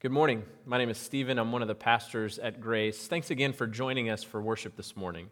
[0.00, 0.44] Good morning.
[0.64, 1.38] My name is Stephen.
[1.38, 3.06] I'm one of the pastors at Grace.
[3.06, 5.28] Thanks again for joining us for worship this morning.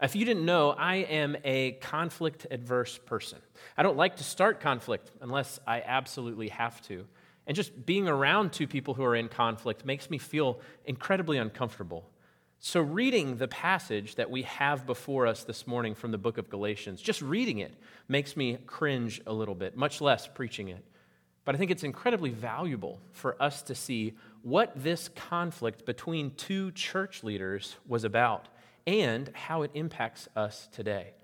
[0.00, 3.38] If you didn't know, I am a conflict adverse person.
[3.76, 7.04] I don't like to start conflict unless I absolutely have to.
[7.48, 12.08] And just being around two people who are in conflict makes me feel incredibly uncomfortable.
[12.60, 16.48] So, reading the passage that we have before us this morning from the book of
[16.48, 17.74] Galatians, just reading it
[18.06, 20.84] makes me cringe a little bit, much less preaching it.
[21.46, 26.72] But I think it's incredibly valuable for us to see what this conflict between two
[26.72, 28.48] church leaders was about
[28.84, 31.14] and how it impacts us today.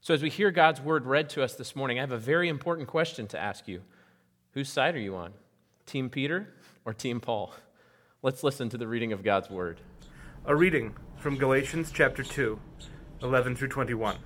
[0.00, 2.48] So, as we hear God's word read to us this morning, I have a very
[2.48, 3.82] important question to ask you
[4.52, 5.32] Whose side are you on?
[5.84, 7.52] Team Peter or Team Paul?
[8.22, 9.80] Let's listen to the reading of God's word.
[10.46, 12.58] A reading from Galatians chapter 2,
[13.20, 14.16] 11 through 21.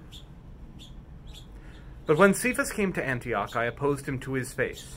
[2.05, 4.97] But when Cephas came to Antioch, I opposed him to his face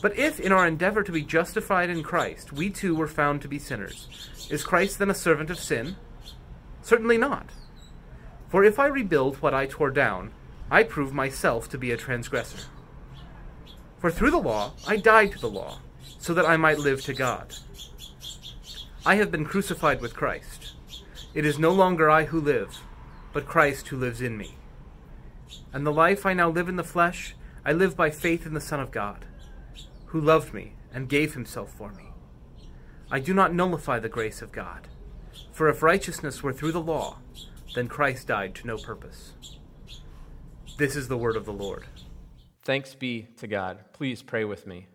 [0.00, 3.48] But if, in our endeavor to be justified in Christ, we too were found to
[3.48, 4.06] be sinners,
[4.48, 5.96] is Christ then a servant of sin?
[6.82, 7.50] Certainly not.
[8.48, 10.30] For if I rebuild what I tore down,
[10.70, 12.68] I prove myself to be a transgressor.
[13.98, 15.80] For through the law I died to the law,
[16.18, 17.54] so that I might live to God.
[19.04, 20.74] I have been crucified with Christ.
[21.34, 22.78] It is no longer I who live,
[23.32, 24.54] but Christ who lives in me.
[25.72, 27.34] And the life I now live in the flesh,
[27.64, 29.26] I live by faith in the Son of God
[30.08, 32.04] who loved me and gave himself for me.
[33.10, 34.88] I do not nullify the grace of God.
[35.52, 37.18] For if righteousness were through the law,
[37.74, 39.32] then Christ died to no purpose.
[40.78, 41.84] This is the word of the Lord.
[42.62, 43.78] Thanks be to God.
[43.92, 44.86] Please pray with me.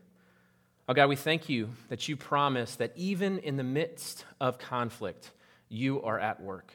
[0.90, 5.32] Oh God, we thank you that you promise that even in the midst of conflict,
[5.70, 6.74] you are at work.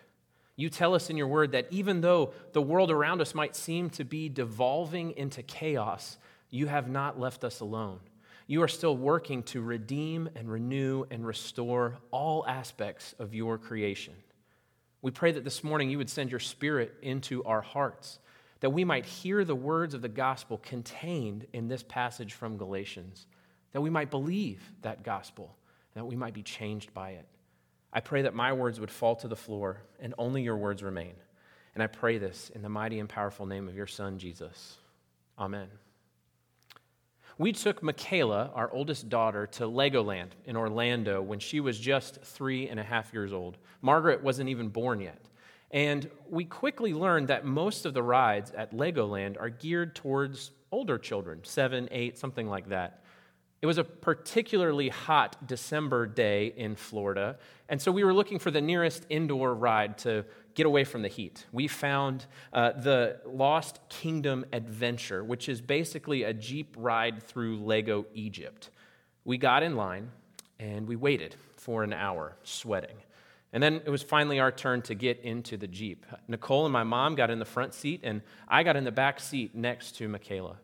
[0.56, 3.91] You tell us in your word that even though the world around us might seem
[3.91, 6.19] to be devolving into chaos,
[6.50, 8.00] you have not left us alone
[8.48, 14.14] you are still working to redeem and renew and restore all aspects of your creation.
[15.03, 18.19] We pray that this morning you would send your spirit into our hearts,
[18.60, 23.26] that we might hear the words of the gospel contained in this passage from Galatians,
[23.72, 25.54] that we might believe that gospel,
[25.94, 27.26] and that we might be changed by it.
[27.92, 31.15] I pray that my words would fall to the floor and only your words remain.
[31.75, 34.78] And I pray this in the mighty and powerful name of your Son, Jesus.
[35.38, 35.69] Amen.
[37.38, 42.69] We took Michaela, our oldest daughter, to Legoland in Orlando when she was just three
[42.69, 43.59] and a half years old.
[43.81, 45.22] Margaret wasn't even born yet.
[45.71, 50.98] And we quickly learned that most of the rides at Legoland are geared towards older
[50.98, 53.04] children, seven, eight, something like that.
[53.62, 57.38] It was a particularly hot December day in Florida,
[57.69, 60.25] and so we were looking for the nearest indoor ride to
[60.59, 61.47] get away from the heat.
[61.53, 68.07] We found uh, the Lost Kingdom Adventure, which is basically a Jeep ride through Lego
[68.13, 68.71] Egypt.
[69.25, 70.11] We got in line
[70.59, 72.97] and we waited for an hour, sweating.
[73.53, 76.05] And then it was finally our turn to get into the Jeep.
[76.27, 79.21] Nicole and my mom got in the front seat, and I got in the back
[79.21, 80.57] seat next to Michaela.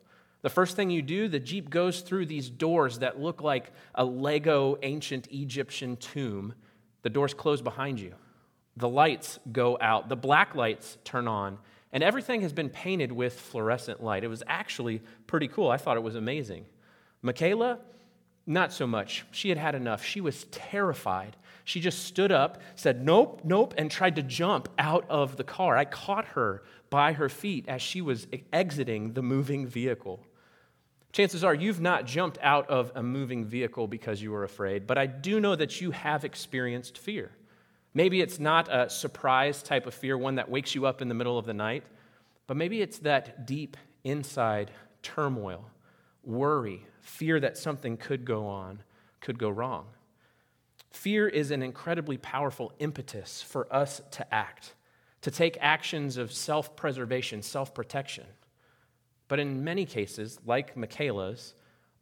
[0.43, 4.05] The first thing you do, the Jeep goes through these doors that look like a
[4.05, 6.53] Lego ancient Egyptian tomb.
[7.03, 8.17] The doors close behind you
[8.77, 11.59] the lights go out, the black lights turn on,
[11.93, 14.25] and everything has been painted with fluorescent light.
[14.25, 15.71] It was actually pretty cool.
[15.71, 16.67] I thought it was amazing.
[17.23, 17.79] Michaela,
[18.47, 19.25] not so much.
[19.31, 20.05] She had had enough.
[20.05, 21.37] She was terrified.
[21.65, 25.77] She just stood up, said, Nope, nope, and tried to jump out of the car.
[25.77, 30.21] I caught her by her feet as she was exiting the moving vehicle.
[31.13, 34.99] Chances are you've not jumped out of a moving vehicle because you were afraid, but
[34.99, 37.31] I do know that you have experienced fear.
[37.95, 41.15] Maybe it's not a surprise type of fear, one that wakes you up in the
[41.15, 41.85] middle of the night,
[42.49, 45.71] but maybe it's that deep inside turmoil,
[46.25, 48.83] worry, fear that something could go on,
[49.21, 49.87] could go wrong.
[50.91, 54.75] Fear is an incredibly powerful impetus for us to act,
[55.23, 58.25] to take actions of self preservation, self protection.
[59.29, 61.55] But in many cases, like Michaela's,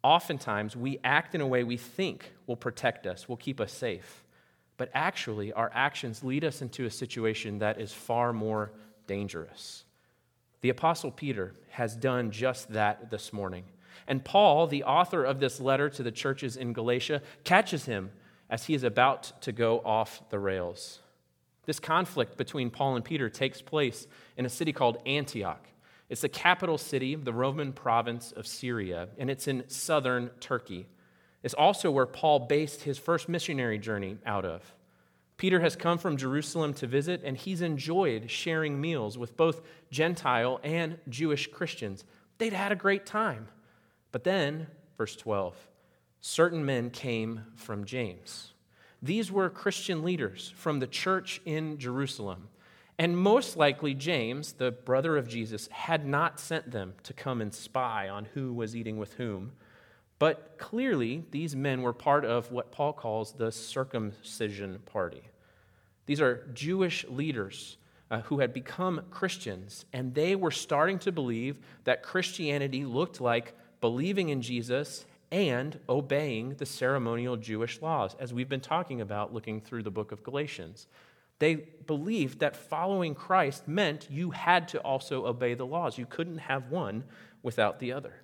[0.02, 4.21] oftentimes we act in a way we think will protect us, will keep us safe.
[4.82, 8.72] But actually, our actions lead us into a situation that is far more
[9.06, 9.84] dangerous.
[10.60, 13.62] The Apostle Peter has done just that this morning.
[14.08, 18.10] And Paul, the author of this letter to the churches in Galatia, catches him
[18.50, 20.98] as he is about to go off the rails.
[21.64, 25.64] This conflict between Paul and Peter takes place in a city called Antioch.
[26.08, 30.88] It's the capital city of the Roman province of Syria, and it's in southern Turkey.
[31.42, 34.74] It's also where Paul based his first missionary journey out of.
[35.36, 40.60] Peter has come from Jerusalem to visit, and he's enjoyed sharing meals with both Gentile
[40.62, 42.04] and Jewish Christians.
[42.38, 43.48] They'd had a great time.
[44.12, 45.56] But then, verse 12,
[46.20, 48.52] certain men came from James.
[49.02, 52.48] These were Christian leaders from the church in Jerusalem.
[52.98, 57.52] And most likely, James, the brother of Jesus, had not sent them to come and
[57.52, 59.52] spy on who was eating with whom.
[60.22, 65.22] But clearly, these men were part of what Paul calls the circumcision party.
[66.06, 67.76] These are Jewish leaders
[68.08, 73.56] uh, who had become Christians, and they were starting to believe that Christianity looked like
[73.80, 79.60] believing in Jesus and obeying the ceremonial Jewish laws, as we've been talking about looking
[79.60, 80.86] through the book of Galatians.
[81.40, 85.98] They believed that following Christ meant you had to also obey the laws.
[85.98, 87.02] You couldn't have one
[87.42, 88.21] without the other.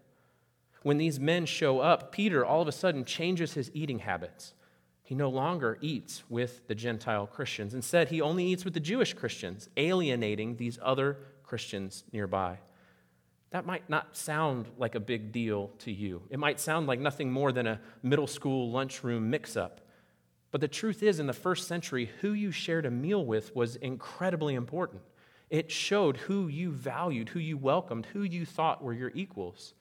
[0.83, 4.55] When these men show up, Peter all of a sudden changes his eating habits.
[5.03, 7.75] He no longer eats with the Gentile Christians.
[7.75, 12.59] Instead, he only eats with the Jewish Christians, alienating these other Christians nearby.
[13.51, 16.23] That might not sound like a big deal to you.
[16.29, 19.81] It might sound like nothing more than a middle school lunchroom mix up.
[20.51, 23.77] But the truth is, in the first century, who you shared a meal with was
[23.77, 25.03] incredibly important.
[25.51, 29.73] It showed who you valued, who you welcomed, who you thought were your equals,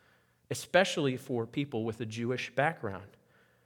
[0.50, 3.18] especially for people with a Jewish background.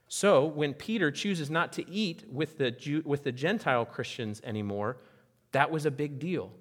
[0.08, 4.98] So, when Peter chooses not to eat with the, Jew, with the Gentile Christians anymore,
[5.52, 6.52] that was a big deal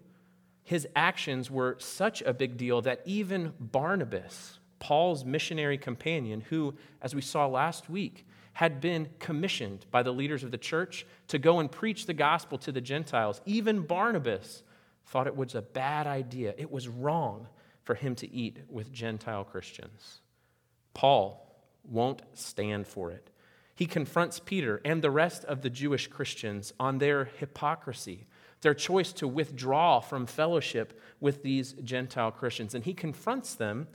[0.63, 7.15] his actions were such a big deal that even Barnabas, Paul's missionary companion, who, as
[7.15, 11.59] we saw last week, had been commissioned by the leaders of the church to go
[11.59, 14.63] and preach the gospel to the Gentiles, even Barnabas
[15.05, 16.53] thought it was a bad idea.
[16.57, 17.47] It was wrong
[17.83, 20.21] for him to eat with Gentile Christians.
[20.93, 23.29] Paul won't stand for it.
[23.75, 28.27] He confronts Peter and the rest of the Jewish Christians on their hypocrisy
[28.61, 32.73] their choice to withdraw from fellowship with these Gentile Christians.
[32.73, 33.87] And he confronts them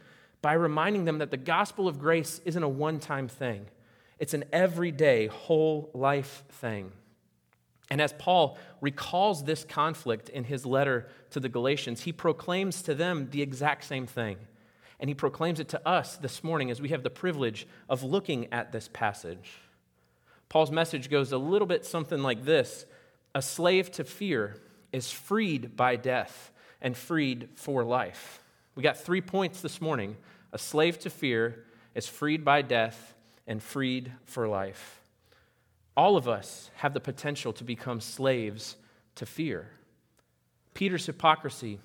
[0.42, 3.66] by reminding them that the gospel of grace isn't a one time thing,
[4.18, 6.92] it's an everyday, whole life thing.
[7.90, 12.94] And as Paul recalls this conflict in his letter to the Galatians, he proclaims to
[12.94, 14.38] them the exact same thing.
[14.98, 18.52] And he proclaims it to us this morning as we have the privilege of looking
[18.52, 19.52] at this passage.
[20.48, 22.86] Paul's message goes a little bit something like this
[23.34, 24.56] a slave to fear
[24.92, 28.42] is freed by death and freed for life.
[28.74, 30.16] We got three points this morning.
[30.52, 33.14] A slave to fear is freed by death
[33.46, 35.02] and freed for life.
[35.96, 38.76] All of us have the potential to become slaves
[39.14, 39.70] to fear.
[40.74, 41.78] Peter's hypocrisy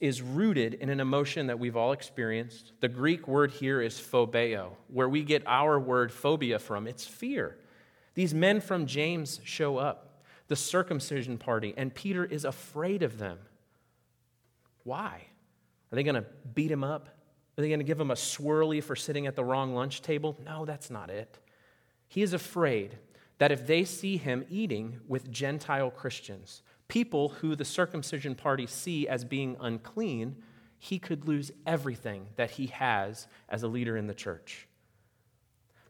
[0.00, 2.72] is rooted in an emotion that we've all experienced.
[2.80, 6.86] The Greek word here is phobeo, where we get our word phobia from.
[6.86, 7.56] It's fear.
[8.14, 13.38] These men from James show up the circumcision party, and Peter is afraid of them.
[14.82, 15.22] Why?
[15.92, 17.08] Are they going to beat him up?
[17.56, 20.36] Are they going to give him a swirly for sitting at the wrong lunch table?
[20.44, 21.38] No, that's not it.
[22.08, 22.96] He is afraid
[23.38, 29.08] that if they see him eating with Gentile Christians, people who the circumcision party see
[29.08, 30.36] as being unclean,
[30.78, 34.68] he could lose everything that he has as a leader in the church.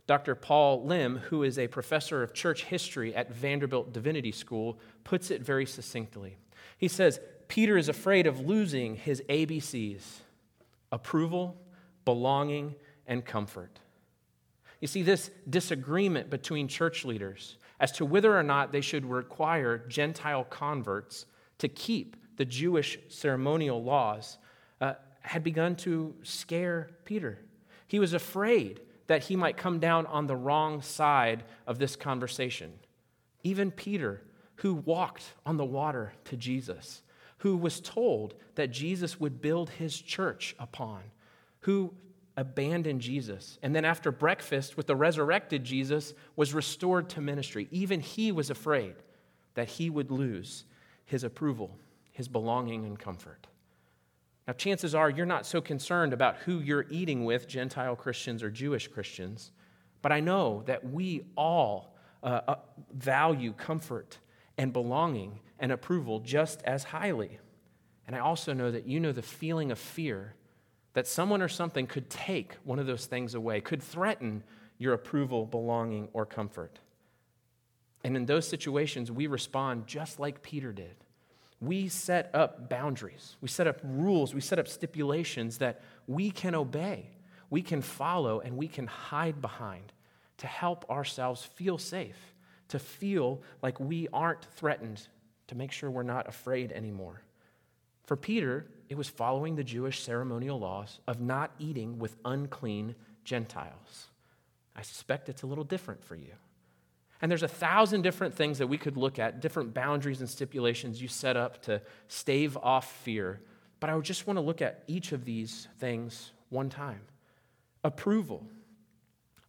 [0.06, 0.34] Dr.
[0.34, 5.42] Paul Lim, who is a professor of church history at Vanderbilt Divinity School, puts it
[5.42, 6.38] very succinctly.
[6.78, 10.02] He says, Peter is afraid of losing his ABCs
[10.90, 11.60] approval,
[12.06, 12.74] belonging,
[13.06, 13.78] and comfort.
[14.80, 19.78] You see, this disagreement between church leaders as to whether or not they should require
[19.88, 21.26] Gentile converts
[21.58, 24.38] to keep the Jewish ceremonial laws
[24.80, 27.38] uh, had begun to scare Peter.
[27.86, 32.72] He was afraid that he might come down on the wrong side of this conversation.
[33.42, 34.22] Even Peter,
[34.56, 37.02] who walked on the water to Jesus,
[37.38, 41.00] who was told that Jesus would build his church upon,
[41.60, 41.92] who
[42.38, 47.66] abandoned Jesus, and then after breakfast with the resurrected Jesus was restored to ministry.
[47.72, 48.94] Even he was afraid
[49.54, 50.64] that he would lose
[51.04, 51.76] his approval,
[52.12, 53.48] his belonging and comfort.
[54.46, 58.52] Now, chances are you're not so concerned about who you're eating with, Gentile Christians or
[58.52, 59.50] Jewish Christians,
[60.00, 62.54] but I know that we all uh, uh,
[62.92, 64.16] value comfort
[64.56, 67.40] and belonging and approval just as highly.
[68.06, 70.34] And I also know that you know the feeling of fear
[70.94, 74.42] that someone or something could take one of those things away, could threaten
[74.78, 76.78] your approval, belonging, or comfort.
[78.04, 80.94] And in those situations, we respond just like Peter did.
[81.60, 86.54] We set up boundaries, we set up rules, we set up stipulations that we can
[86.54, 87.10] obey,
[87.50, 89.92] we can follow, and we can hide behind
[90.36, 92.34] to help ourselves feel safe,
[92.68, 95.08] to feel like we aren't threatened,
[95.48, 97.22] to make sure we're not afraid anymore.
[98.04, 104.06] For Peter, it was following the Jewish ceremonial laws of not eating with unclean Gentiles.
[104.74, 106.32] I suspect it's a little different for you.
[107.20, 111.02] And there's a thousand different things that we could look at, different boundaries and stipulations
[111.02, 113.40] you set up to stave off fear.
[113.80, 117.00] But I would just want to look at each of these things one time.
[117.82, 118.46] Approval.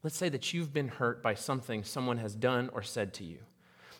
[0.03, 3.39] Let's say that you've been hurt by something someone has done or said to you.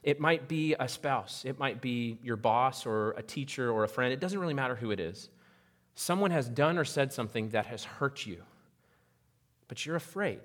[0.03, 3.87] It might be a spouse, it might be your boss or a teacher or a
[3.87, 4.13] friend.
[4.13, 5.29] It doesn't really matter who it is.
[5.95, 8.41] Someone has done or said something that has hurt you,
[9.67, 10.41] but you're afraid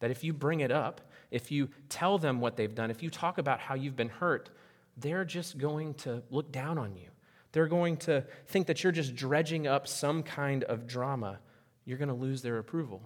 [0.00, 1.00] that if you bring it up,
[1.30, 4.50] if you tell them what they've done, if you talk about how you've been hurt,
[4.96, 7.08] they're just going to look down on you.
[7.52, 11.38] They're going to think that you're just dredging up some kind of drama.
[11.84, 13.02] You're going to lose their approval.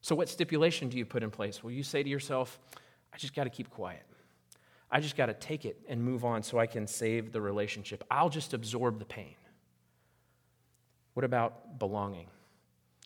[0.00, 1.62] So, what stipulation do you put in place?
[1.62, 2.58] Well, you say to yourself,
[3.12, 4.02] I just got to keep quiet.
[4.90, 8.04] I just got to take it and move on so I can save the relationship.
[8.10, 9.34] I'll just absorb the pain.
[11.14, 12.28] What about belonging?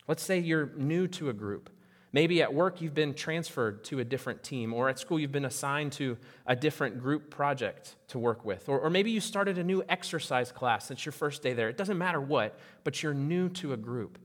[0.07, 1.71] Let's say you're new to a group.
[2.13, 5.47] Maybe at work you've been transferred to a different team, or at school you've been
[5.47, 9.65] assigned to a different group project to work with, or, or maybe you started a
[9.65, 11.71] new exercise class since your first day there.
[11.71, 14.19] It doesn't matter what, but you're new to a group.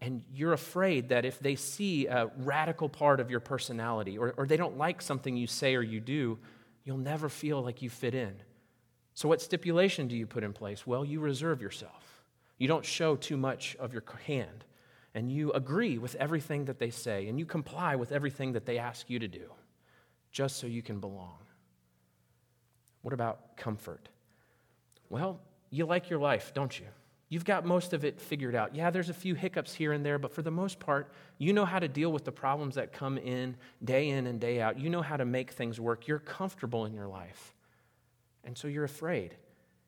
[0.00, 4.46] And you're afraid that if they see a radical part of your personality, or, or
[4.46, 6.38] they don't like something you say or you do,
[6.84, 8.34] you'll never feel like you fit in.
[9.14, 10.86] So, what stipulation do you put in place?
[10.86, 12.24] Well, you reserve yourself.
[12.58, 14.64] You don't show too much of your hand
[15.14, 18.78] and you agree with everything that they say, and you comply with everything that they
[18.78, 19.52] ask you to do,
[20.32, 21.38] just so you can belong.
[23.02, 24.08] What about comfort?
[25.08, 26.86] Well, you like your life, don't you?
[27.34, 28.76] You've got most of it figured out.
[28.76, 31.64] Yeah, there's a few hiccups here and there, but for the most part, you know
[31.64, 34.78] how to deal with the problems that come in day in and day out.
[34.78, 36.06] You know how to make things work.
[36.06, 37.52] You're comfortable in your life.
[38.44, 39.34] And so you're afraid.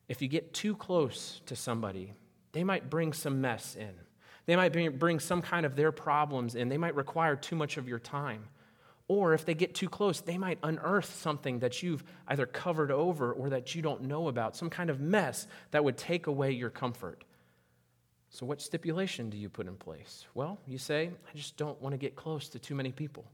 [0.09, 2.11] If you get too close to somebody,
[2.51, 3.93] they might bring some mess in.
[4.45, 6.67] They might bring some kind of their problems in.
[6.67, 8.43] They might require too much of your time.
[9.07, 13.31] Or if they get too close, they might unearth something that you've either covered over
[13.31, 16.69] or that you don't know about, some kind of mess that would take away your
[16.69, 17.23] comfort.
[18.29, 20.25] So, what stipulation do you put in place?
[20.33, 23.25] Well, you say, I just don't want to get close to too many people.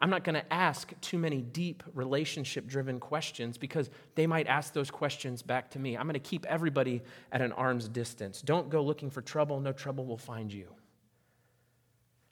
[0.00, 4.72] I'm not going to ask too many deep relationship driven questions because they might ask
[4.72, 5.96] those questions back to me.
[5.96, 7.02] I'm going to keep everybody
[7.32, 8.40] at an arm's distance.
[8.40, 10.68] Don't go looking for trouble, no trouble will find you.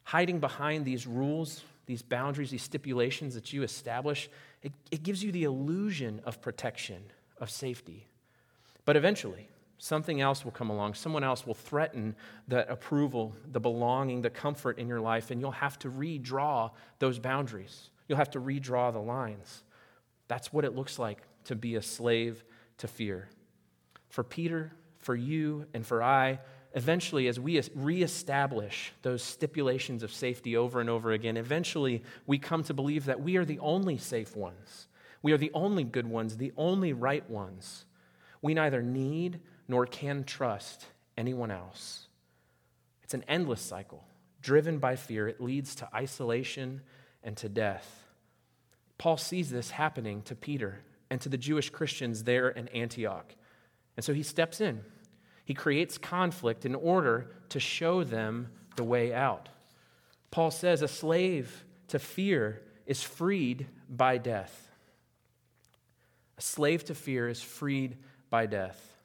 [0.03, 4.29] Hiding behind these rules, these boundaries, these stipulations that you establish,
[4.63, 7.03] it, it gives you the illusion of protection,
[7.37, 8.07] of safety.
[8.85, 9.49] But eventually,
[9.79, 10.95] Something else will come along.
[10.95, 12.15] Someone else will threaten
[12.47, 17.19] the approval, the belonging, the comfort in your life, and you'll have to redraw those
[17.19, 17.89] boundaries.
[18.07, 19.63] You'll have to redraw the lines.
[20.27, 22.43] That's what it looks like to be a slave
[22.79, 23.29] to fear.
[24.09, 26.39] For Peter, for you, and for I,
[26.73, 32.63] eventually, as we reestablish those stipulations of safety over and over again, eventually we come
[32.63, 34.87] to believe that we are the only safe ones.
[35.21, 37.85] We are the only good ones, the only right ones.
[38.41, 40.85] We neither need nor can trust
[41.17, 42.07] anyone else.
[43.03, 44.03] It's an endless cycle.
[44.41, 46.81] Driven by fear, it leads to isolation
[47.23, 48.03] and to death.
[48.97, 53.35] Paul sees this happening to Peter and to the Jewish Christians there in Antioch.
[53.95, 54.81] And so he steps in.
[55.45, 59.49] He creates conflict in order to show them the way out.
[60.31, 64.69] Paul says a slave to fear is freed by death.
[66.37, 67.97] A slave to fear is freed
[68.29, 68.96] by death.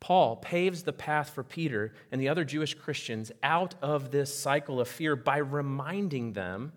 [0.00, 4.80] Paul paves the path for Peter and the other Jewish Christians out of this cycle
[4.80, 6.72] of fear by reminding them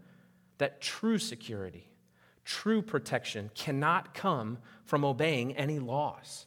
[0.57, 1.89] that true security,
[2.43, 6.45] true protection cannot come from obeying any laws.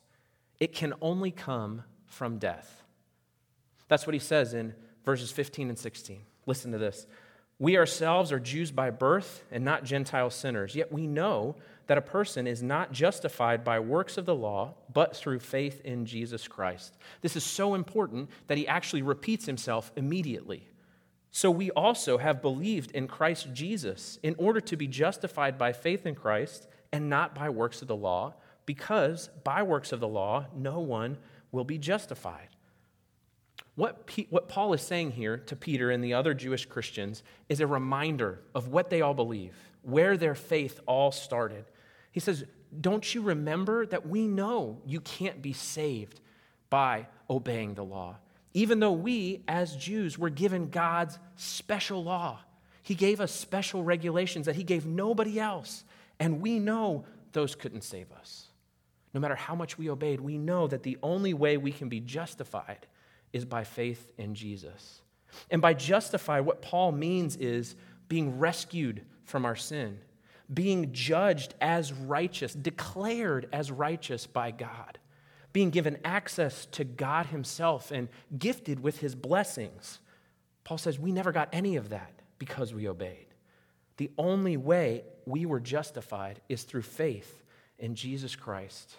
[0.61, 2.83] It can only come from death.
[3.89, 6.21] That's what he says in verses 15 and 16.
[6.45, 7.07] Listen to this.
[7.59, 12.03] We ourselves are Jews by birth and not Gentile sinners, yet we know that a
[12.03, 16.97] person is not justified by works of the law, but through faith in Jesus Christ.
[17.21, 20.69] This is so important that he actually repeats himself immediately.
[21.31, 26.07] So we also have believed in Christ Jesus in order to be justified by faith
[26.07, 30.47] in Christ and not by works of the law, because by works of the law,
[30.55, 31.19] no one
[31.53, 32.49] will be justified.
[33.75, 37.61] What, P- what Paul is saying here to Peter and the other Jewish Christians is
[37.61, 41.67] a reminder of what they all believe, where their faith all started.
[42.17, 42.47] He says,
[42.81, 46.23] Don't you remember that we know you can't be saved
[46.71, 48.17] by obeying the law?
[48.55, 52.39] Even though we, as Jews, were given God's special law,
[52.83, 55.85] He gave us special regulations that He gave nobody else.
[56.19, 58.47] And we know those couldn't save us.
[59.13, 62.01] No matter how much we obeyed, we know that the only way we can be
[62.01, 62.87] justified
[63.35, 65.03] is by faith in Jesus.
[65.51, 67.77] And by justify, what Paul means is
[68.09, 69.99] being rescued from our sin,
[70.53, 74.99] being judged as righteous, declared as righteous by God,
[75.53, 80.01] being given access to God Himself and gifted with His blessings.
[80.65, 83.27] Paul says we never got any of that because we obeyed.
[83.97, 87.43] The only way we were justified is through faith
[87.79, 88.97] in Jesus Christ.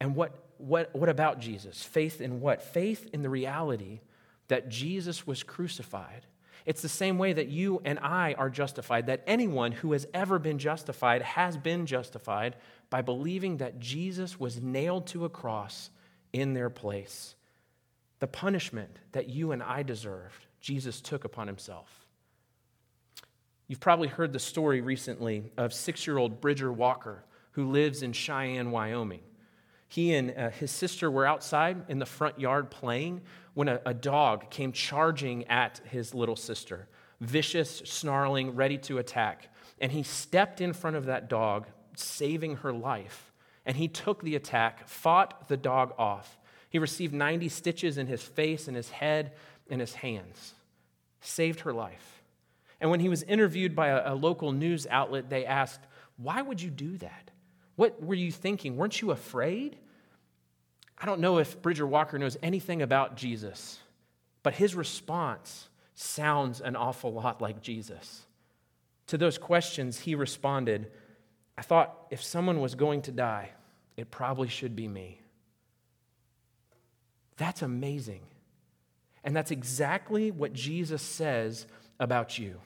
[0.00, 1.82] And what, what, what about Jesus?
[1.82, 2.62] Faith in what?
[2.62, 4.00] Faith in the reality
[4.48, 6.26] that Jesus was crucified.
[6.66, 10.38] It's the same way that you and I are justified, that anyone who has ever
[10.38, 12.56] been justified has been justified
[12.90, 15.90] by believing that Jesus was nailed to a cross
[16.32, 17.34] in their place.
[18.18, 22.06] The punishment that you and I deserved, Jesus took upon himself.
[23.66, 28.12] You've probably heard the story recently of six year old Bridger Walker, who lives in
[28.12, 29.22] Cheyenne, Wyoming.
[29.90, 33.22] He and uh, his sister were outside in the front yard playing
[33.54, 36.86] when a, a dog came charging at his little sister,
[37.20, 39.52] vicious, snarling, ready to attack.
[39.80, 41.66] And he stepped in front of that dog,
[41.96, 43.32] saving her life.
[43.66, 46.38] And he took the attack, fought the dog off.
[46.68, 49.32] He received 90 stitches in his face and his head
[49.68, 50.54] and his hands,
[51.20, 52.22] saved her life.
[52.80, 55.80] And when he was interviewed by a, a local news outlet, they asked,
[56.16, 57.29] Why would you do that?
[57.76, 58.76] What were you thinking?
[58.76, 59.76] Weren't you afraid?
[60.98, 63.78] I don't know if Bridger Walker knows anything about Jesus,
[64.42, 68.26] but his response sounds an awful lot like Jesus.
[69.08, 70.90] To those questions, he responded,
[71.56, 73.50] I thought if someone was going to die,
[73.96, 75.20] it probably should be me.
[77.36, 78.20] That's amazing.
[79.24, 81.66] And that's exactly what Jesus says
[81.98, 82.60] about you.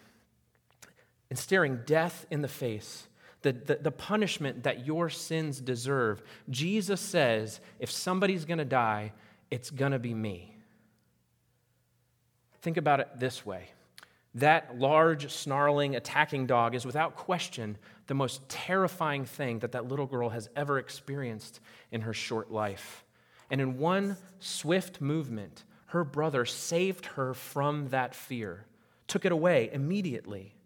[1.31, 3.09] In staring death in the face,
[3.45, 6.23] the, the, the punishment that your sins deserve.
[6.49, 9.13] Jesus says, if somebody's going to die,
[9.51, 10.57] it's going to be me.
[12.63, 13.69] Think about it this way
[14.37, 17.79] that large, snarling, attacking dog is without question
[18.09, 21.61] the most terrifying thing that that little girl has ever experienced
[21.93, 23.05] in her short life.
[23.49, 28.65] And in one swift movement, her brother saved her from that fear,
[29.07, 30.57] took it away immediately.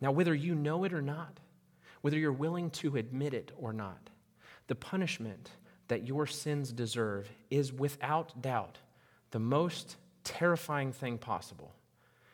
[0.00, 1.38] Now, whether you know it or not,
[2.00, 4.10] whether you're willing to admit it or not.
[4.66, 5.50] The punishment
[5.88, 8.78] that your sins deserve is without doubt
[9.30, 11.74] the most terrifying thing possible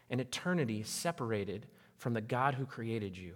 [0.08, 3.34] an eternity separated from the God who created you.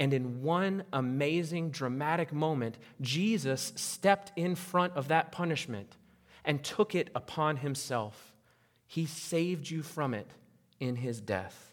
[0.00, 5.96] And in one amazing, dramatic moment, Jesus stepped in front of that punishment
[6.44, 8.32] and took it upon himself.
[8.86, 10.28] He saved you from it
[10.80, 11.72] in his death.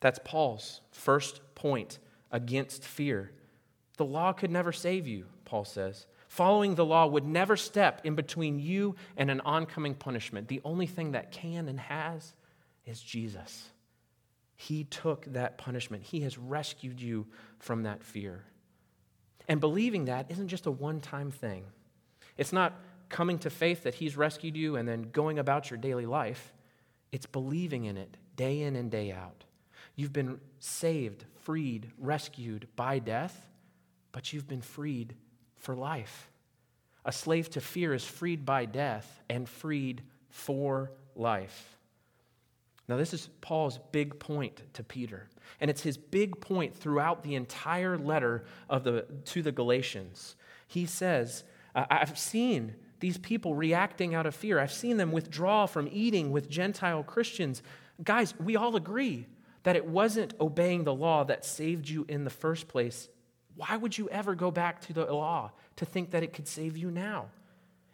[0.00, 1.98] That's Paul's first point
[2.30, 3.32] against fear.
[3.96, 6.06] The law could never save you, Paul says.
[6.28, 10.48] Following the law would never step in between you and an oncoming punishment.
[10.48, 12.34] The only thing that can and has
[12.84, 13.70] is Jesus.
[14.54, 17.26] He took that punishment, He has rescued you
[17.58, 18.44] from that fear.
[19.46, 21.64] And believing that isn't just a one time thing.
[22.36, 26.06] It's not coming to faith that He's rescued you and then going about your daily
[26.06, 26.52] life.
[27.10, 29.44] It's believing in it day in and day out.
[29.98, 33.48] You've been saved, freed, rescued by death,
[34.12, 35.16] but you've been freed
[35.56, 36.30] for life.
[37.04, 41.76] A slave to fear is freed by death and freed for life.
[42.86, 45.26] Now, this is Paul's big point to Peter,
[45.60, 50.36] and it's his big point throughout the entire letter of the, to the Galatians.
[50.68, 51.42] He says,
[51.74, 54.60] I've seen these people reacting out of fear.
[54.60, 57.64] I've seen them withdraw from eating with Gentile Christians.
[58.04, 59.26] Guys, we all agree
[59.68, 63.06] that it wasn't obeying the law that saved you in the first place,
[63.54, 66.74] why would you ever go back to the law to think that it could save
[66.74, 67.26] you now?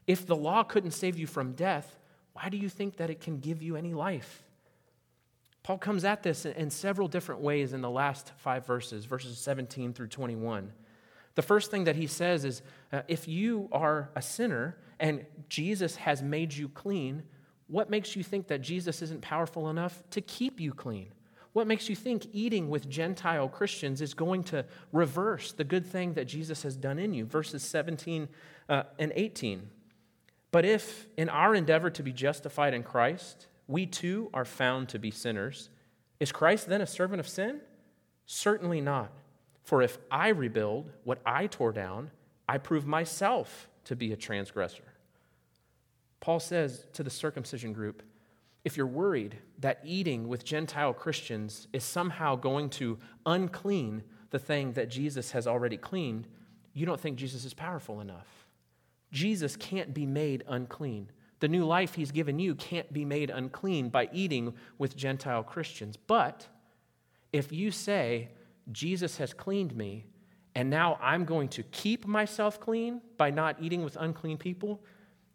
[0.07, 1.99] If the law couldn't save you from death,
[2.33, 4.45] why do you think that it can give you any life?
[5.65, 9.95] Paul comes at this in several different ways in the last five verses, verses 17
[9.95, 10.71] through 21.
[11.35, 15.97] The first thing that he says is uh, if you are a sinner and Jesus
[15.97, 17.25] has made you clean,
[17.67, 21.09] what makes you think that Jesus isn't powerful enough to keep you clean?
[21.55, 26.15] What makes you think eating with Gentile Christians is going to reverse the good thing
[26.15, 27.25] that Jesus has done in you?
[27.25, 28.29] Verses 17
[28.69, 29.71] uh, and 18.
[30.51, 34.99] But if, in our endeavor to be justified in Christ, we too are found to
[34.99, 35.71] be sinners,
[36.19, 37.61] is Christ then a servant of sin?
[38.27, 39.13] Certainly not.
[39.63, 42.11] For if I rebuild what I tore down,
[42.49, 44.85] I prove myself to be a transgressor.
[46.19, 48.03] Paul says to the circumcision group,
[48.65, 54.73] if you're worried that eating with Gentile Christians is somehow going to unclean the thing
[54.73, 56.27] that Jesus has already cleaned,
[56.73, 58.27] you don't think Jesus is powerful enough.
[59.13, 61.11] Jesus can't be made unclean.
[61.41, 65.97] The new life he's given you can't be made unclean by eating with Gentile Christians.
[65.97, 66.49] But
[67.33, 68.31] if you say,
[68.73, 70.07] Jesus has cleaned me,
[70.55, 74.83] and now I'm going to keep myself clean by not eating with unclean people,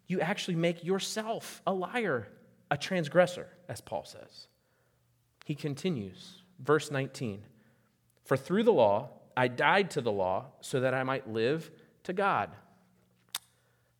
[0.08, 2.28] you actually make yourself a liar,
[2.72, 4.48] a transgressor, as Paul says.
[5.46, 7.44] He continues, verse 19
[8.24, 11.72] For through the law I died to the law so that I might live
[12.04, 12.50] to God.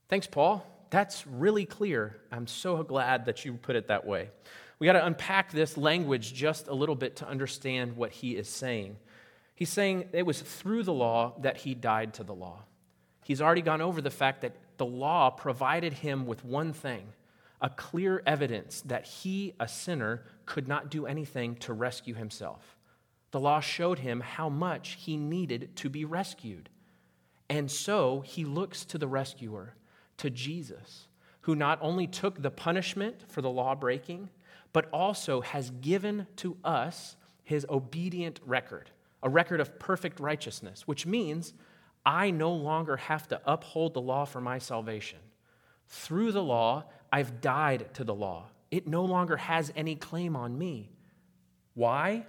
[0.10, 0.66] Thanks, Paul.
[0.90, 2.18] That's really clear.
[2.32, 4.32] I'm so glad that you put it that way.
[4.80, 8.50] We got to unpack this language just a little bit to understand what he is
[8.50, 8.98] saying.
[9.56, 12.64] He's saying it was through the law that he died to the law.
[13.24, 17.14] He's already gone over the fact that the law provided him with one thing
[17.62, 22.78] a clear evidence that he, a sinner, could not do anything to rescue himself.
[23.32, 26.70] The law showed him how much he needed to be rescued.
[27.50, 29.76] And so he looks to the rescuer,
[30.18, 31.08] to Jesus,
[31.42, 34.30] who not only took the punishment for the law breaking,
[34.72, 38.92] but also has given to us his obedient record,
[39.24, 41.54] a record of perfect righteousness, which means
[42.06, 45.20] I no longer have to uphold the law for my salvation.
[45.88, 48.46] Through the law, I've died to the law.
[48.72, 50.92] It no longer has any claim on me.
[51.74, 52.26] Why?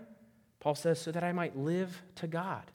[0.60, 2.70] Paul says, so that I might live to God.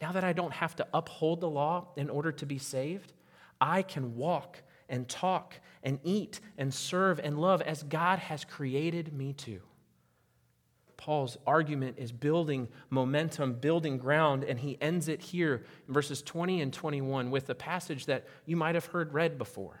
[0.00, 3.12] Now that I don't have to uphold the law in order to be saved,
[3.60, 9.12] I can walk and talk and eat and serve and love as God has created
[9.12, 9.60] me to.
[10.96, 16.60] Paul's argument is building momentum, building ground, and he ends it here in verses 20
[16.60, 19.80] and 21 with a passage that you might have heard read before.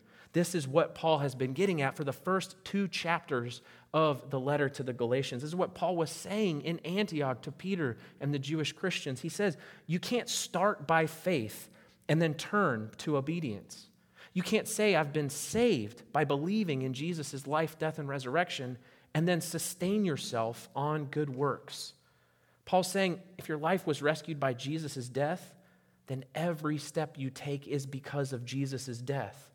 [0.33, 3.61] This is what Paul has been getting at for the first two chapters
[3.93, 5.41] of the letter to the Galatians.
[5.41, 9.21] This is what Paul was saying in Antioch to Peter and the Jewish Christians.
[9.21, 11.69] He says, You can't start by faith
[12.07, 13.87] and then turn to obedience.
[14.33, 18.77] You can't say, I've been saved by believing in Jesus' life, death, and resurrection,
[19.13, 21.93] and then sustain yourself on good works.
[22.63, 25.53] Paul's saying, if your life was rescued by Jesus' death,
[26.07, 29.50] then every step you take is because of Jesus' death.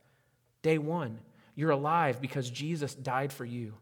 [0.66, 1.20] Day one,
[1.55, 3.74] you're alive because Jesus died for you.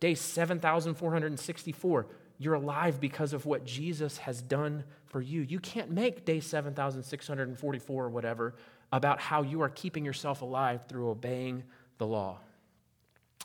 [0.00, 2.06] Day 7,464,
[2.38, 5.42] you're alive because of what Jesus has done for you.
[5.42, 8.54] You can't make day 7,644 or whatever
[8.90, 11.64] about how you are keeping yourself alive through obeying
[11.98, 12.38] the law.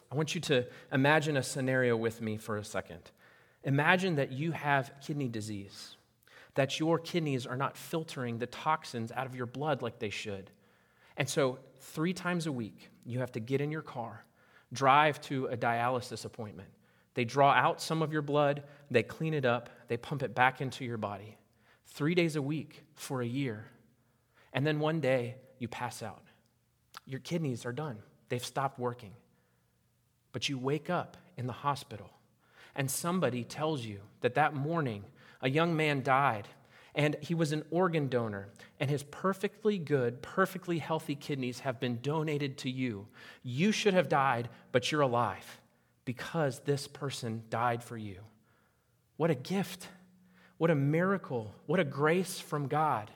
[0.09, 3.11] I want you to imagine a scenario with me for a second.
[3.65, 5.97] Imagine that you have kidney disease
[6.55, 10.49] that your kidneys are not filtering the toxins out of your blood like they should.
[11.17, 14.23] And so, three times a week, you have to get in your car,
[14.71, 16.69] drive to a dialysis appointment.
[17.15, 20.61] They draw out some of your blood, they clean it up, they pump it back
[20.61, 21.35] into your body.
[21.87, 23.65] Three days a week for a year.
[24.53, 26.21] And then one day, you pass out.
[27.05, 27.97] Your kidneys are done,
[28.29, 29.13] they've stopped working.
[30.31, 32.11] But you wake up in the hospital,
[32.75, 35.03] and somebody tells you that that morning
[35.41, 36.47] a young man died,
[36.97, 41.99] and he was an organ donor, and his perfectly good, perfectly healthy kidneys have been
[42.01, 43.07] donated to you.
[43.43, 45.61] You should have died, but you're alive
[46.05, 48.17] because this person died for you.
[49.15, 49.87] What a gift!
[50.57, 51.53] What a miracle!
[51.67, 53.11] What a grace from God.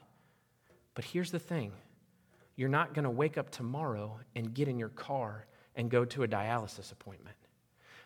[0.93, 1.71] But here's the thing
[2.55, 6.21] you're not going to wake up tomorrow and get in your car and go to
[6.21, 7.37] a dialysis appointment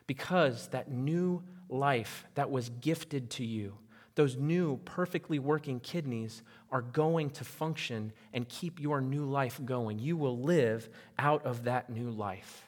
[0.07, 3.73] because that new life that was gifted to you
[4.15, 9.99] those new, perfectly working kidneys are going to function and keep your new life going.
[9.99, 12.67] You will live out of that new life.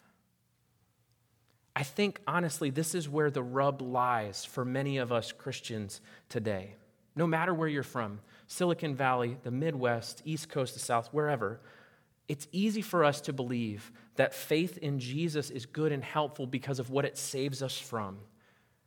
[1.75, 6.75] I think, honestly, this is where the rub lies for many of us Christians today.
[7.15, 11.59] No matter where you're from Silicon Valley, the Midwest, East Coast, the South, wherever
[12.27, 16.79] it's easy for us to believe that faith in Jesus is good and helpful because
[16.79, 18.17] of what it saves us from.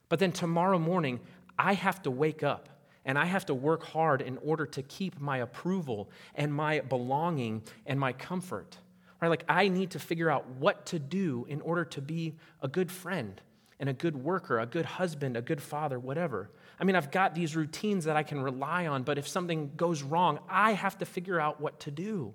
[0.09, 1.21] But then tomorrow morning,
[1.61, 2.71] I have to wake up
[3.05, 7.63] and I have to work hard in order to keep my approval and my belonging
[7.85, 8.79] and my comfort.
[9.21, 9.29] Right?
[9.29, 12.91] Like I need to figure out what to do in order to be a good
[12.91, 13.39] friend
[13.79, 16.51] and a good worker, a good husband, a good father, whatever.
[16.79, 20.03] I mean, I've got these routines that I can rely on, but if something goes
[20.03, 22.33] wrong, I have to figure out what to do.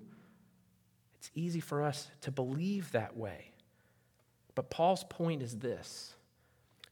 [1.18, 3.50] It's easy for us to believe that way.
[4.54, 6.15] But Paul's point is this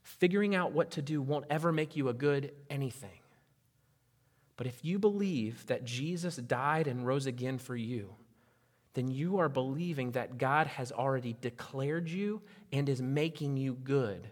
[0.05, 3.19] figuring out what to do won't ever make you a good anything.
[4.57, 8.15] But if you believe that Jesus died and rose again for you,
[8.93, 12.41] then you are believing that God has already declared you
[12.73, 14.29] and is making you good.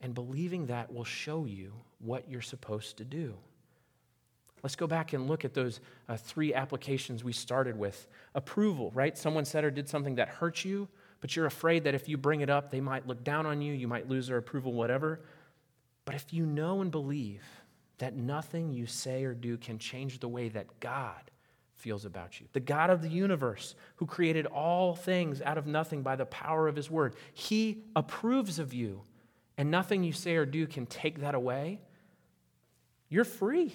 [0.00, 3.34] And believing that will show you what you're supposed to do.
[4.62, 8.08] Let's go back and look at those uh, three applications we started with.
[8.34, 9.16] Approval, right?
[9.16, 10.88] Someone said or did something that hurt you,
[11.20, 13.72] but you're afraid that if you bring it up, they might look down on you,
[13.72, 15.20] you might lose their approval, whatever.
[16.04, 17.42] But if you know and believe
[17.98, 21.30] that nothing you say or do can change the way that God
[21.74, 26.02] feels about you, the God of the universe who created all things out of nothing
[26.02, 29.02] by the power of his word, he approves of you,
[29.58, 31.80] and nothing you say or do can take that away,
[33.08, 33.74] you're free.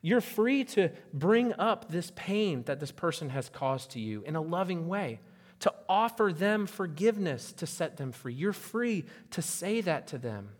[0.00, 4.36] You're free to bring up this pain that this person has caused to you in
[4.36, 5.20] a loving way,
[5.60, 8.34] to offer them forgiveness to set them free.
[8.34, 10.50] You're free to say that to them.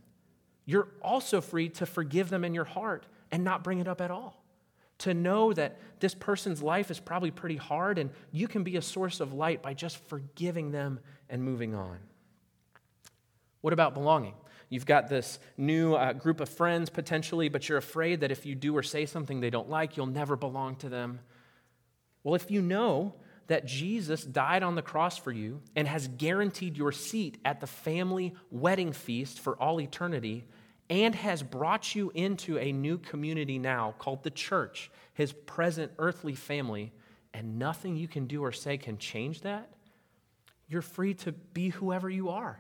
[0.65, 4.11] You're also free to forgive them in your heart and not bring it up at
[4.11, 4.45] all.
[4.99, 8.83] To know that this person's life is probably pretty hard and you can be a
[8.83, 10.99] source of light by just forgiving them
[11.31, 11.99] and moving on.
[13.61, 14.35] What about belonging?
[14.69, 18.55] You've got this new uh, group of friends potentially, but you're afraid that if you
[18.55, 21.21] do or say something they don't like, you'll never belong to them.
[22.23, 23.15] Well, if you know
[23.49, 27.67] that Jesus died on the cross for you and has guaranteed your seat at the
[27.67, 30.45] family wedding feast for all eternity,
[30.89, 36.35] and has brought you into a new community now called the church, his present earthly
[36.35, 36.93] family,
[37.35, 39.71] and nothing you can do or say can change that,
[40.67, 42.59] you're free to be whoever you are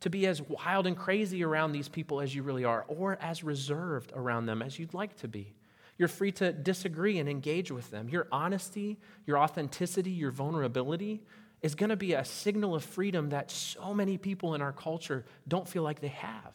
[0.00, 3.42] to be as wild and crazy around these people as you really are, or as
[3.42, 5.55] reserved around them as you'd like to be.
[5.98, 8.08] You're free to disagree and engage with them.
[8.08, 11.22] Your honesty, your authenticity, your vulnerability
[11.62, 15.24] is going to be a signal of freedom that so many people in our culture
[15.48, 16.54] don't feel like they have.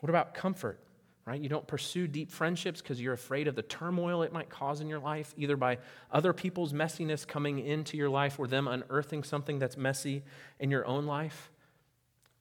[0.00, 0.80] What about comfort?
[1.24, 1.40] Right?
[1.40, 4.88] You don't pursue deep friendships because you're afraid of the turmoil it might cause in
[4.88, 5.78] your life, either by
[6.10, 10.22] other people's messiness coming into your life or them unearthing something that's messy
[10.58, 11.50] in your own life.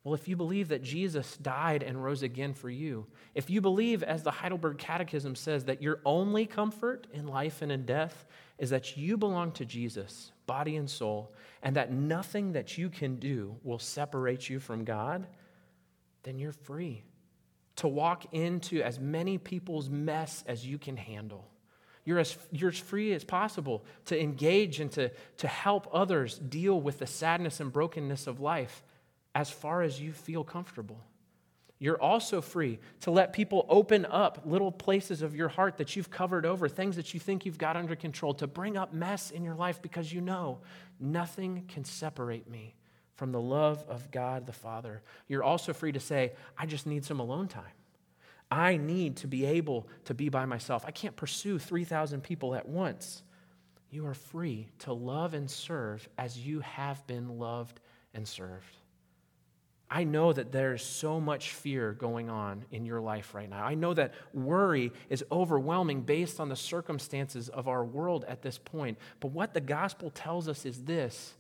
[0.04, 4.04] Well, if you believe that Jesus died and rose again for you, if you believe,
[4.04, 8.26] as the Heidelberg Catechism says, that your only comfort in life and in death
[8.58, 13.16] is that you belong to Jesus, body and soul, and that nothing that you can
[13.16, 15.26] do will separate you from God,
[16.24, 17.04] then you're free
[17.78, 21.50] to walk into as many people's mess as you can handle.
[22.04, 26.80] You're as, you're as free as possible to engage and to, to help others deal
[26.80, 28.84] with the sadness and brokenness of life
[29.36, 31.00] as far as you feel comfortable.
[31.80, 36.10] You're also free to let people open up little places of your heart that you've
[36.10, 39.44] covered over, things that you think you've got under control, to bring up mess in
[39.44, 40.60] your life because you know
[41.00, 42.76] nothing can separate me
[43.16, 45.02] from the love of God the Father.
[45.28, 47.64] You're also free to say, I just need some alone time.
[48.50, 50.86] I need to be able to be by myself.
[50.88, 53.24] I can't pursue 3,000 people at once.
[53.90, 57.80] You are free to love and serve as you have been loved
[58.14, 58.78] and served.
[59.96, 63.64] I know that there's so much fear going on in your life right now.
[63.64, 68.58] I know that worry is overwhelming based on the circumstances of our world at this
[68.58, 68.98] point.
[69.20, 71.36] But what the gospel tells us is this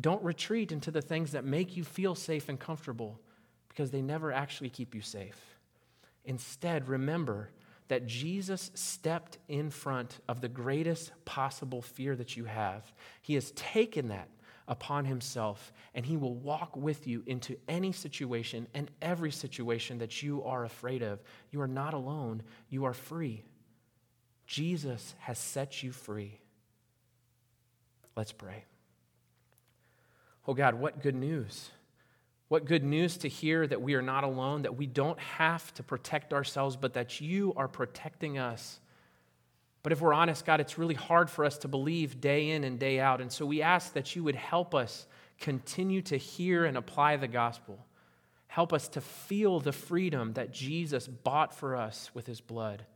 [0.00, 3.20] don't retreat into the things that make you feel safe and comfortable
[3.68, 5.38] because they never actually keep you safe.
[6.24, 7.50] Instead, remember
[7.86, 12.92] that Jesus stepped in front of the greatest possible fear that you have.
[13.22, 14.28] He has taken that
[14.66, 20.22] upon himself, and he will walk with you into any situation and every situation that
[20.22, 21.22] you are afraid of.
[21.50, 23.44] You are not alone, you are free.
[24.46, 26.40] Jesus has set you free.
[28.16, 28.64] Let's pray.
[30.46, 31.70] Oh God, what good news
[32.48, 35.82] What good news to hear that we are not alone, that we don't have to
[35.82, 38.80] protect ourselves, but that you are protecting us.
[39.84, 42.78] But if we're honest, God, it's really hard for us to believe day in and
[42.78, 43.20] day out.
[43.20, 45.06] And so we ask that you would help us
[45.38, 47.84] continue to hear and apply the gospel.
[48.46, 52.86] Help us to feel the freedom that Jesus bought for us with his blood.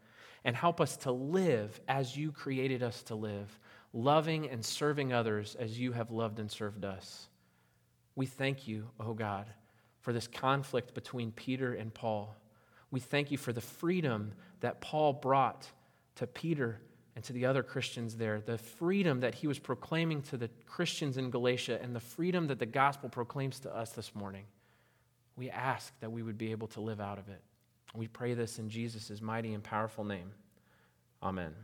[0.45, 3.59] And help us to live as you created us to live,
[3.93, 7.29] loving and serving others as you have loved and served us.
[8.17, 9.47] We thank you, O oh God,
[10.01, 12.35] for this conflict between Peter and Paul.
[12.91, 15.69] We thank you for the freedom that Paul brought
[16.19, 16.81] to Peter
[17.17, 21.17] and to the other Christians there, the freedom that he was proclaiming to the Christians
[21.17, 24.45] in Galatia, and the freedom that the gospel proclaims to us this morning.
[25.37, 27.43] We ask that we would be able to live out of it.
[27.95, 30.31] We pray this in Jesus' mighty and powerful name.
[31.23, 31.55] Amen.